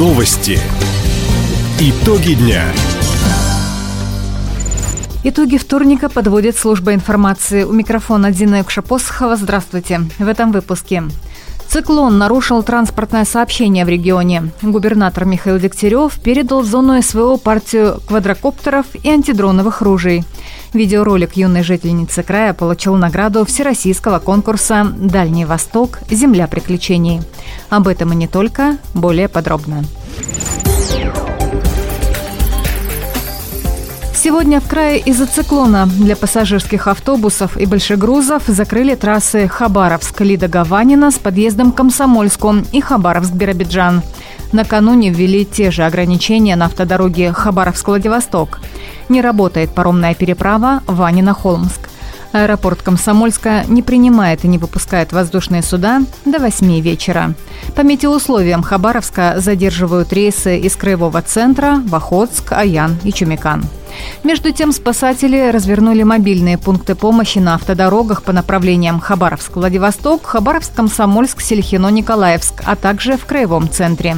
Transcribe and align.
Новости. 0.00 0.58
Итоги 1.78 2.32
дня. 2.32 2.64
Итоги 5.24 5.58
вторника 5.58 6.08
подводит 6.08 6.56
служба 6.56 6.94
информации. 6.94 7.64
У 7.64 7.72
микрофона 7.74 8.30
Дина 8.30 8.60
Юкшапосхова. 8.60 9.36
Здравствуйте. 9.36 10.00
В 10.18 10.26
этом 10.26 10.52
выпуске. 10.52 11.02
Циклон 11.70 12.18
нарушил 12.18 12.64
транспортное 12.64 13.24
сообщение 13.24 13.84
в 13.84 13.88
регионе. 13.88 14.50
Губернатор 14.60 15.24
Михаил 15.24 15.60
Дегтярев 15.60 16.18
передал 16.18 16.62
в 16.62 16.66
зону 16.66 17.00
СВО 17.00 17.36
партию 17.36 18.00
квадрокоптеров 18.08 18.86
и 19.00 19.08
антидроновых 19.08 19.80
ружей. 19.80 20.24
Видеоролик 20.72 21.36
юной 21.36 21.62
жительницы 21.62 22.24
края 22.24 22.54
получил 22.54 22.96
награду 22.96 23.44
всероссийского 23.44 24.18
конкурса 24.18 24.92
«Дальний 24.96 25.44
Восток. 25.44 26.00
Земля 26.10 26.48
приключений». 26.48 27.20
Об 27.68 27.86
этом 27.86 28.12
и 28.14 28.16
не 28.16 28.26
только, 28.26 28.78
более 28.92 29.28
подробно. 29.28 29.84
Сегодня 34.30 34.60
в 34.60 34.68
крае 34.68 35.00
из-за 35.00 35.26
циклона 35.26 35.86
для 35.86 36.14
пассажирских 36.14 36.86
автобусов 36.86 37.56
и 37.56 37.66
большегрузов 37.66 38.44
закрыли 38.46 38.94
трассы 38.94 39.48
Хабаровск-Лида-Гаванина 39.48 41.10
с 41.10 41.18
подъездом 41.18 41.72
к 41.72 41.74
Комсомольску 41.74 42.54
и 42.70 42.80
Хабаровск-Биробиджан. 42.80 44.02
Накануне 44.52 45.10
ввели 45.10 45.44
те 45.44 45.72
же 45.72 45.82
ограничения 45.82 46.54
на 46.54 46.66
автодороге 46.66 47.32
Хабаровск-Владивосток. 47.32 48.60
Не 49.08 49.20
работает 49.20 49.70
паромная 49.74 50.14
переправа 50.14 50.84
Ванина-Холмск. 50.86 51.89
Аэропорт 52.32 52.82
Комсомольска 52.82 53.64
не 53.66 53.82
принимает 53.82 54.44
и 54.44 54.48
не 54.48 54.58
выпускает 54.58 55.12
воздушные 55.12 55.62
суда 55.62 56.02
до 56.24 56.38
8 56.38 56.80
вечера. 56.80 57.34
По 57.74 57.80
метеоусловиям 57.80 58.62
Хабаровска 58.62 59.34
задерживают 59.38 60.12
рейсы 60.12 60.58
из 60.58 60.76
Краевого 60.76 61.22
центра 61.22 61.82
в 61.84 61.94
Охотск, 61.94 62.52
Аян 62.52 62.98
и 63.04 63.12
Чумикан. 63.12 63.64
Между 64.22 64.52
тем 64.52 64.72
спасатели 64.72 65.50
развернули 65.50 66.04
мобильные 66.04 66.58
пункты 66.58 66.94
помощи 66.94 67.38
на 67.38 67.56
автодорогах 67.56 68.22
по 68.22 68.32
направлениям 68.32 69.00
Хабаровск-Владивосток, 69.00 70.22
Хабаровск-Комсомольск, 70.22 71.40
Сельхино-Николаевск, 71.40 72.62
а 72.64 72.76
также 72.76 73.16
в 73.16 73.26
Краевом 73.26 73.68
центре, 73.68 74.16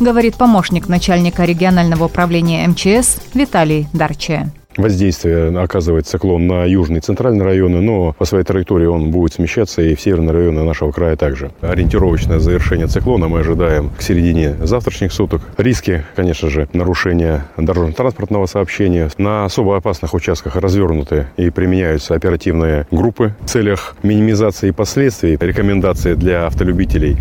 говорит 0.00 0.36
помощник 0.36 0.88
начальника 0.88 1.44
регионального 1.44 2.04
управления 2.04 2.66
МЧС 2.68 3.16
Виталий 3.32 3.88
Дарче 3.92 4.52
воздействие 4.76 5.56
оказывает 5.58 6.06
циклон 6.06 6.46
на 6.46 6.64
южные 6.64 6.98
и 6.98 7.02
центральные 7.02 7.44
районы, 7.44 7.80
но 7.80 8.12
по 8.12 8.24
своей 8.24 8.44
траектории 8.44 8.86
он 8.86 9.10
будет 9.10 9.34
смещаться 9.34 9.82
и 9.82 9.94
в 9.94 10.00
северные 10.00 10.32
районы 10.32 10.64
нашего 10.64 10.90
края 10.90 11.16
также. 11.16 11.50
Ориентировочное 11.60 12.38
завершение 12.38 12.86
циклона 12.86 13.28
мы 13.28 13.40
ожидаем 13.40 13.90
к 13.96 14.02
середине 14.02 14.54
завтрашних 14.60 15.12
суток. 15.12 15.42
Риски, 15.56 16.04
конечно 16.16 16.48
же, 16.48 16.68
нарушения 16.72 17.44
дорожно-транспортного 17.56 18.46
сообщения. 18.46 19.10
На 19.18 19.44
особо 19.44 19.76
опасных 19.76 20.14
участках 20.14 20.56
развернуты 20.56 21.26
и 21.36 21.50
применяются 21.50 22.14
оперативные 22.14 22.86
группы 22.90 23.34
в 23.40 23.46
целях 23.48 23.96
минимизации 24.02 24.70
последствий. 24.70 25.36
Рекомендации 25.40 26.14
для 26.14 26.46
автолюбителей 26.46 27.16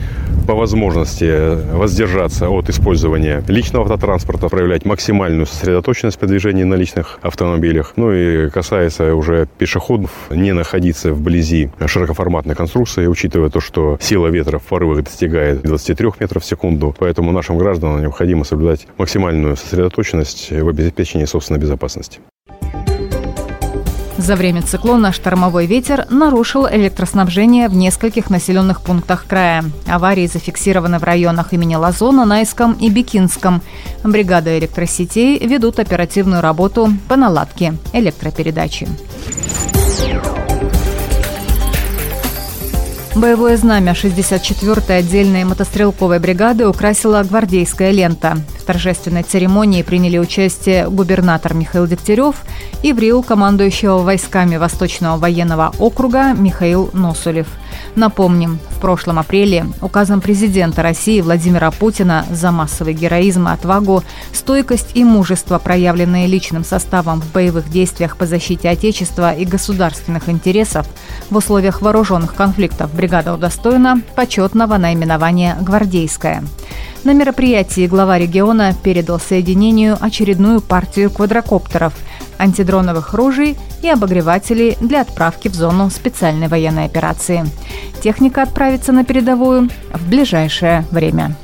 по 0.48 0.56
возможности 0.56 1.74
воздержаться 1.74 2.50
от 2.50 2.70
использования 2.70 3.44
личного 3.48 3.86
автотранспорта, 3.86 4.50
проявлять 4.50 4.86
максимальную 4.86 5.46
сосредоточенность 5.46 6.20
при 6.20 6.28
движении 6.28 6.64
на 6.64 6.76
личных 6.76 7.20
автомобилях, 7.22 7.43
автомобилях. 7.44 7.94
Ну 7.96 8.12
и 8.12 8.50
касается 8.50 9.16
уже 9.16 9.48
пешеходов, 9.58 10.12
не 10.30 10.54
находиться 10.54 11.14
вблизи 11.14 11.70
широкоформатной 11.86 12.56
конструкции, 12.56 13.08
учитывая 13.08 13.50
то, 13.50 13.60
что 13.60 13.98
сила 14.02 14.28
ветра 14.28 14.60
в 14.60 14.64
порывах 14.64 15.04
достигает 15.04 15.62
23 15.62 16.10
метров 16.20 16.44
в 16.44 16.46
секунду. 16.46 16.96
Поэтому 16.98 17.32
нашим 17.32 17.58
гражданам 17.58 18.02
необходимо 18.02 18.44
соблюдать 18.44 18.88
максимальную 18.98 19.56
сосредоточенность 19.56 20.52
в 20.52 20.68
обеспечении 20.68 21.26
собственной 21.26 21.60
безопасности. 21.60 22.20
За 24.24 24.38
время 24.38 24.62
циклона 24.62 25.12
штормовой 25.12 25.66
ветер 25.66 26.08
нарушил 26.10 26.66
электроснабжение 26.66 27.68
в 27.68 27.76
нескольких 27.76 28.30
населенных 28.30 28.82
пунктах 28.82 29.26
края. 29.28 29.66
Аварии 29.86 30.28
зафиксированы 30.28 30.98
в 30.98 31.04
районах 31.04 31.52
имени 31.52 31.76
Лазона, 31.76 32.24
Найском 32.24 32.72
и 32.72 32.90
Бикинском. 32.90 33.62
Бригады 34.02 34.58
электросетей 34.60 35.46
ведут 35.46 35.78
оперативную 35.80 36.42
работу 36.42 36.88
по 37.10 37.18
наладке 37.18 37.74
электропередачи. 37.92 38.88
Боевое 43.24 43.56
знамя 43.56 43.94
64-й 43.94 44.98
отдельной 44.98 45.46
мотострелковой 45.46 46.20
бригады 46.20 46.68
украсила 46.68 47.24
гвардейская 47.24 47.92
лента. 47.92 48.36
В 48.60 48.66
торжественной 48.66 49.24
церемонии 49.24 49.82
приняли 49.82 50.18
участие 50.18 50.90
губернатор 50.90 51.54
Михаил 51.54 51.88
Дегтярев 51.88 52.36
и 52.84 52.92
ВРИУ 52.92 53.22
командующего 53.22 54.00
войсками 54.00 54.58
Восточного 54.58 55.16
военного 55.16 55.74
округа 55.80 56.34
Михаил 56.34 56.90
Носулев– 56.92 57.48
Напомним, 57.96 58.60
в 58.72 58.80
прошлом 58.80 59.20
апреле 59.20 59.66
указом 59.82 60.20
президента 60.20 60.82
России 60.82 61.22
Владимира 61.22 61.72
Путина 61.72 62.26
за 62.32 62.52
массовый 62.52 62.94
героизм 62.94 63.48
и 63.48 63.52
отвагу, 63.52 64.04
стойкость 64.34 64.92
и 64.96 65.04
мужество, 65.04 65.60
проявленные 65.60 66.28
личным 66.28 66.64
составом 66.64 67.22
в 67.22 67.32
боевых 67.32 67.70
действиях 67.70 68.18
по 68.18 68.26
защите 68.26 68.70
Отечества 68.70 69.34
и 69.34 69.46
государственных 69.46 70.28
интересов, 70.28 70.88
в 71.30 71.38
условиях 71.38 71.82
вооруженных 71.82 72.36
конфликтов 72.36 72.94
бригада 72.94 73.34
удостоена 73.34 74.02
почетного 74.16 74.78
наименования 74.78 75.56
«Гвардейская». 75.62 76.44
На 77.04 77.14
мероприятии 77.14 77.86
глава 77.86 78.18
региона 78.18 78.74
передал 78.82 79.20
соединению 79.20 79.98
очередную 80.00 80.62
партию 80.62 81.12
квадрокоптеров, 81.12 81.94
антидроновых 82.38 83.14
ружей 83.14 83.58
и 83.82 83.90
обогревателей 83.90 84.78
для 84.80 85.02
отправки 85.02 85.48
в 85.48 85.56
зону 85.56 85.90
специальной 85.90 86.48
военной 86.48 86.86
операции. 86.86 87.46
Техника 88.02 88.44
отправится 88.44 88.92
на 88.92 89.04
передовую 89.04 89.70
в 89.94 90.10
ближайшее 90.10 90.86
время. 90.92 91.36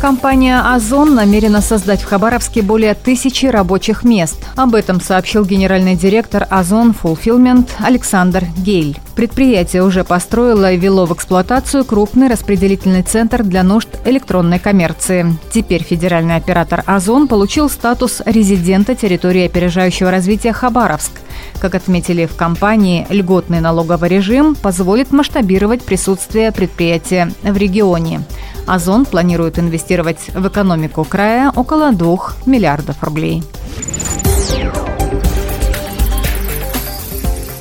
Компания 0.00 0.60
«Озон» 0.60 1.14
намерена 1.14 1.60
создать 1.60 2.00
в 2.00 2.06
Хабаровске 2.06 2.62
более 2.62 2.94
тысячи 2.94 3.44
рабочих 3.44 4.02
мест. 4.02 4.38
Об 4.56 4.74
этом 4.74 4.98
сообщил 4.98 5.44
генеральный 5.44 5.94
директор 5.94 6.46
«Озон 6.48 6.94
Fulfillment» 7.00 7.68
Александр 7.78 8.46
Гейль. 8.56 8.98
Предприятие 9.14 9.82
уже 9.84 10.02
построило 10.02 10.72
и 10.72 10.78
ввело 10.78 11.04
в 11.04 11.12
эксплуатацию 11.12 11.84
крупный 11.84 12.28
распределительный 12.28 13.02
центр 13.02 13.42
для 13.42 13.62
нужд 13.62 13.90
электронной 14.06 14.58
коммерции. 14.58 15.36
Теперь 15.52 15.82
федеральный 15.82 16.36
оператор 16.36 16.82
«Озон» 16.86 17.28
получил 17.28 17.68
статус 17.68 18.22
резидента 18.24 18.94
территории 18.94 19.44
опережающего 19.44 20.10
развития 20.10 20.54
Хабаровск. 20.54 21.12
Как 21.60 21.74
отметили 21.74 22.24
в 22.24 22.36
компании, 22.36 23.06
льготный 23.10 23.60
налоговый 23.60 24.08
режим 24.08 24.54
позволит 24.54 25.12
масштабировать 25.12 25.82
присутствие 25.82 26.52
предприятия 26.52 27.30
в 27.42 27.54
регионе. 27.54 28.22
Озон 28.66 29.04
планирует 29.04 29.58
инвестировать 29.58 30.30
в 30.34 30.48
экономику 30.48 31.04
края 31.04 31.52
около 31.54 31.92
2 31.92 32.18
миллиардов 32.46 33.02
рублей. 33.02 33.42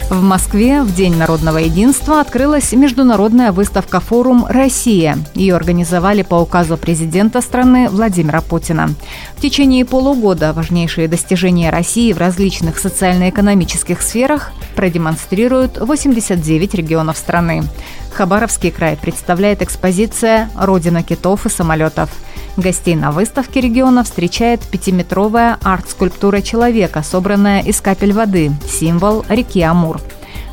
В 0.09 0.24
Москве 0.24 0.81
в 0.81 0.96
День 0.96 1.16
народного 1.16 1.59
единства 1.59 2.20
открылась 2.20 2.72
международная 2.72 3.52
выставка-форум 3.52 4.47
«Россия». 4.50 5.20
Ее 5.36 5.56
организовали 5.56 6.24
по 6.24 6.34
указу 6.34 6.78
президента 6.78 7.42
страны 7.42 7.90
Владимира 7.90 8.42
Путина. 8.42 8.90
В 9.38 9.42
течение 9.42 9.86
полугода 9.86 10.52
важнейшие 10.52 11.08
достижения 11.08 11.69
России 11.69 12.12
в 12.12 12.18
различных 12.18 12.80
социально-экономических 12.80 14.02
сферах 14.02 14.52
продемонстрируют 14.75 15.78
89 15.78 16.74
регионов 16.74 17.16
страны. 17.16 17.63
Хабаровский 18.11 18.71
край 18.71 18.97
представляет 18.97 19.61
экспозиция 19.61 20.50
«Родина 20.56 21.03
китов 21.03 21.45
и 21.45 21.50
самолетов». 21.50 22.09
Гостей 22.57 22.95
на 22.95 23.11
выставке 23.11 23.61
региона 23.61 24.03
встречает 24.03 24.61
пятиметровая 24.61 25.57
арт-скульптура 25.63 26.41
человека, 26.41 27.03
собранная 27.03 27.61
из 27.61 27.79
капель 27.79 28.11
воды, 28.11 28.51
символ 28.67 29.23
реки 29.29 29.61
Амур. 29.61 30.01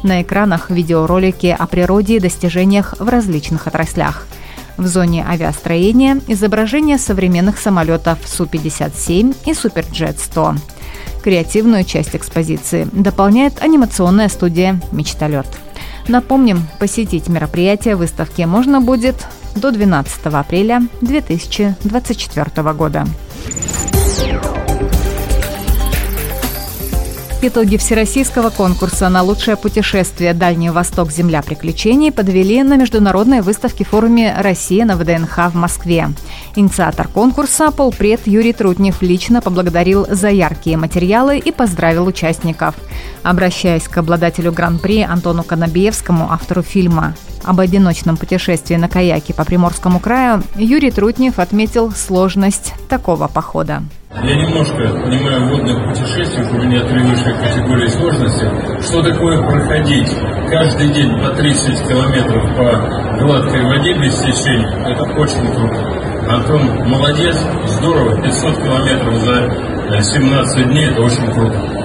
На 0.03 0.23
экранах 0.23 0.71
видеоролики 0.71 1.55
о 1.59 1.67
природе 1.67 2.17
и 2.17 2.21
достижениях 2.21 2.95
в 3.01 3.09
различных 3.09 3.67
отраслях. 3.67 4.27
В 4.77 4.87
зоне 4.87 5.27
авиастроения 5.27 6.21
изображение 6.29 6.99
современных 6.99 7.59
самолетов 7.59 8.19
Су-57 8.25 9.35
и 9.47 9.55
Суперджет-100. 9.55 10.59
Креативную 11.25 11.83
часть 11.83 12.15
экспозиции 12.15 12.87
дополняет 12.93 13.61
анимационная 13.61 14.29
студия 14.29 14.81
«Мечталет». 14.93 15.47
Напомним, 16.09 16.63
посетить 16.79 17.29
мероприятие 17.29 17.97
выставки 17.97 18.43
можно 18.43 18.81
будет 18.81 19.17
до 19.57 19.73
12 19.73 20.27
апреля 20.27 20.83
2024 21.01 22.73
года. 22.75 23.05
Итоги 27.43 27.77
всероссийского 27.77 28.49
конкурса 28.49 29.11
на 29.11 29.23
лучшее 29.23 29.57
путешествие 29.57 30.33
«Дальний 30.33 30.71
Восток. 30.71 31.13
Земля 31.13 31.43
приключений» 31.43 32.11
подвели 32.11 32.63
на 32.63 32.77
международной 32.77 33.43
выставке 33.43 33.85
форуме 33.85 34.35
«Россия» 34.41 34.87
на 34.87 34.97
ВДНХ 34.97 35.51
в 35.51 35.55
Москве. 35.55 36.09
Инициатор 36.57 37.07
конкурса, 37.09 37.71
полпред 37.71 38.27
Юрий 38.27 38.55
Трутнев, 38.55 39.03
лично 39.03 39.43
поблагодарил 39.43 40.07
за 40.09 40.31
яркие 40.31 40.79
материалы 40.79 41.39
и 41.39 41.53
поздравил 41.53 42.07
участников. 42.07 42.75
Обращаясь 43.23 43.87
к 43.87 43.99
обладателю 43.99 44.51
Гран-при 44.51 45.03
Антону 45.03 45.45
Конобеевскому, 45.45 46.33
автору 46.33 46.63
фильма 46.63 47.15
об 47.45 47.61
одиночном 47.61 48.17
путешествии 48.17 48.77
на 48.77 48.89
каяке 48.89 49.35
по 49.35 49.45
Приморскому 49.45 50.01
краю, 50.01 50.43
Юрий 50.57 50.91
Трутнев 50.91 51.39
отметил 51.39 51.93
сложность 51.93 52.73
такого 52.89 53.29
похода. 53.29 53.83
Я 54.23 54.35
немножко 54.35 54.89
понимаю 55.05 55.49
водных 55.49 55.85
путешествий, 55.89 56.45
у 56.47 56.63
меня 56.65 56.83
три 56.85 57.01
высшие 57.03 57.35
категории 57.35 57.89
сложности. 57.89 58.49
Что 58.83 59.03
такое 59.03 59.43
проходить 59.43 60.11
каждый 60.51 60.89
день 60.89 61.21
по 61.21 61.31
30 61.31 61.87
километров 61.87 62.57
по 62.57 63.23
гладкой 63.23 63.63
воде 63.63 63.93
без 63.93 64.19
течения? 64.19 64.69
Это 64.87 65.03
очень 65.21 65.53
круто. 65.55 66.33
Антон 66.33 66.89
молодец, 66.89 67.37
здорово, 67.67 68.21
500 68.23 68.57
километров 68.57 69.15
за 69.21 70.03
17 70.03 70.69
дней, 70.71 70.87
это 70.91 71.03
очень 71.03 71.33
круто. 71.33 71.76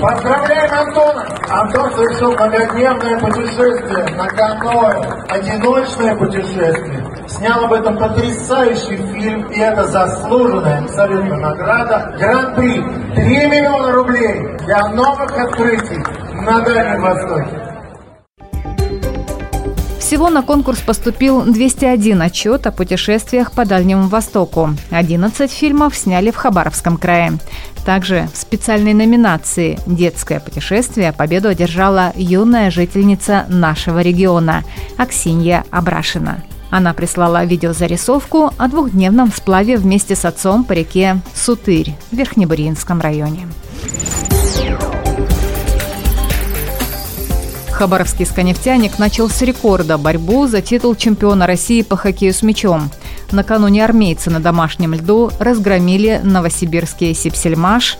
Поздравляем 0.00 0.72
Антона! 0.74 1.26
Антон 1.48 1.90
совершил 1.92 2.32
многодневное 2.32 3.18
путешествие 3.18 4.04
на 4.16 4.28
каноэ, 4.28 5.02
одиночное 5.28 6.14
путешествие. 6.16 7.02
Снял 7.28 7.64
об 7.64 7.72
этом 7.72 7.96
потрясающий 7.96 8.96
фильм, 8.96 9.46
и 9.50 9.58
это 9.58 9.84
заслуженная 9.86 10.82
абсолютно 10.82 11.36
награда. 11.36 12.14
Гран-при 12.18 12.82
3 13.14 13.46
миллиона 13.46 13.92
рублей 13.92 14.56
для 14.66 14.86
новых 14.88 15.38
открытий 15.38 16.04
на 16.44 16.60
Дальнем 16.60 17.00
Востоке. 17.00 17.75
Всего 20.06 20.30
на 20.30 20.42
конкурс 20.42 20.78
поступил 20.78 21.42
201 21.42 22.22
отчет 22.22 22.68
о 22.68 22.70
путешествиях 22.70 23.50
по 23.50 23.64
Дальнему 23.64 24.06
Востоку. 24.06 24.70
11 24.90 25.50
фильмов 25.50 25.96
сняли 25.96 26.30
в 26.30 26.36
Хабаровском 26.36 26.96
крае. 26.96 27.32
Также 27.84 28.28
в 28.32 28.36
специальной 28.36 28.94
номинации 28.94 29.80
«Детское 29.84 30.38
путешествие» 30.38 31.12
победу 31.12 31.48
одержала 31.48 32.12
юная 32.14 32.70
жительница 32.70 33.46
нашего 33.48 34.00
региона 34.00 34.62
Аксинья 34.96 35.64
Абрашина. 35.72 36.40
Она 36.70 36.94
прислала 36.94 37.44
видеозарисовку 37.44 38.52
о 38.56 38.68
двухдневном 38.68 39.32
сплаве 39.32 39.76
вместе 39.76 40.14
с 40.14 40.24
отцом 40.24 40.62
по 40.62 40.72
реке 40.72 41.20
Сутырь 41.34 41.96
в 42.12 42.16
Верхнебуринском 42.16 43.00
районе. 43.00 43.48
Хабаровский 47.76 48.24
сканефтяник 48.24 48.98
начал 48.98 49.28
с 49.28 49.42
рекорда 49.42 49.98
борьбу 49.98 50.46
за 50.46 50.62
титул 50.62 50.94
чемпиона 50.94 51.46
России 51.46 51.82
по 51.82 51.94
хоккею 51.94 52.32
с 52.32 52.40
мячом. 52.40 52.88
Накануне 53.32 53.84
армейцы 53.84 54.30
на 54.30 54.40
домашнем 54.40 54.94
льду 54.94 55.30
разгромили 55.38 56.18
новосибирский 56.24 57.12
Сипсельмаш 57.12 57.98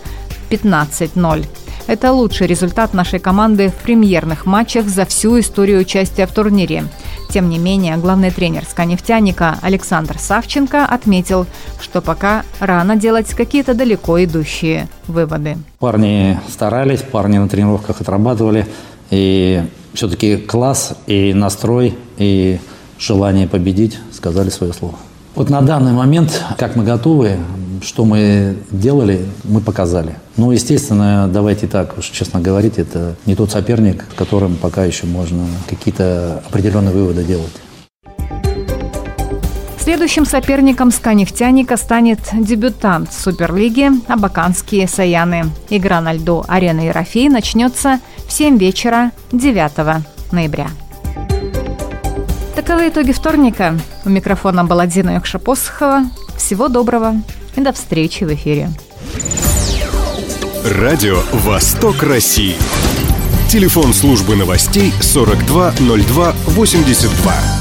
15-0. 0.49 1.45
Это 1.85 2.11
лучший 2.11 2.47
результат 2.47 2.95
нашей 2.95 3.19
команды 3.19 3.69
в 3.69 3.75
премьерных 3.75 4.47
матчах 4.47 4.87
за 4.87 5.05
всю 5.05 5.39
историю 5.39 5.81
участия 5.81 6.25
в 6.25 6.31
турнире. 6.31 6.85
Тем 7.29 7.47
не 7.47 7.59
менее, 7.59 7.97
главный 7.97 8.31
тренер 8.31 8.63
«Сканефтяника» 8.67 9.59
Александр 9.61 10.17
Савченко 10.17 10.85
отметил, 10.85 11.45
что 11.79 12.01
пока 12.01 12.43
рано 12.59 12.95
делать 12.95 13.31
какие-то 13.35 13.75
далеко 13.75 14.23
идущие 14.23 14.87
выводы. 15.05 15.57
Парни 15.77 16.39
старались, 16.49 17.01
парни 17.03 17.37
на 17.37 17.47
тренировках 17.47 18.01
отрабатывали– 18.01 18.65
и 19.09 19.63
все-таки 19.93 20.37
класс 20.37 20.93
и 21.07 21.33
настрой 21.33 21.95
и 22.17 22.59
желание 22.99 23.47
победить 23.47 23.97
сказали 24.11 24.49
свое 24.49 24.73
слово. 24.73 24.95
Вот 25.35 25.49
на 25.49 25.61
данный 25.61 25.91
момент, 25.91 26.43
как 26.57 26.75
мы 26.75 26.83
готовы, 26.83 27.37
что 27.83 28.05
мы 28.05 28.57
делали, 28.71 29.25
мы 29.43 29.61
показали. 29.61 30.15
Ну, 30.35 30.51
естественно, 30.51 31.29
давайте 31.31 31.67
так 31.67 31.97
уж 31.97 32.05
честно 32.05 32.39
говорить, 32.39 32.77
это 32.77 33.15
не 33.25 33.35
тот 33.35 33.51
соперник, 33.51 34.05
с 34.11 34.17
которым 34.17 34.55
пока 34.55 34.83
еще 34.85 35.05
можно 35.05 35.45
какие-то 35.69 36.43
определенные 36.47 36.93
выводы 36.93 37.23
делать. 37.23 37.53
Следующим 39.79 40.25
соперником 40.25 40.91
«Сканефтяника» 40.91 41.77
станет 41.77 42.19
дебютант 42.33 43.13
Суперлиги 43.13 43.89
«Абаканские 44.11 44.85
Саяны». 44.85 45.45
Игра 45.69 46.01
на 46.01 46.11
льду 46.11 46.43
арены 46.45 46.81
Ерофей 46.81 47.29
начнется 47.29 48.01
в 48.27 48.33
7 48.33 48.57
вечера 48.57 49.11
9 49.31 50.03
ноября. 50.31 50.69
Таковы 52.55 52.89
итоги 52.89 53.11
вторника. 53.11 53.79
У 54.05 54.09
микрофона 54.09 54.65
была 54.65 54.87
Дина 54.87 55.15
Юкшапосхова. 55.15 56.05
Всего 56.37 56.67
доброго 56.67 57.15
и 57.55 57.61
до 57.61 57.71
встречи 57.73 58.23
в 58.23 58.33
эфире. 58.33 58.69
Радио 60.63 61.19
«Восток 61.31 62.01
России». 62.03 62.55
Телефон 63.49 63.93
службы 63.93 64.35
новостей 64.35 64.93
420282. 65.01 67.56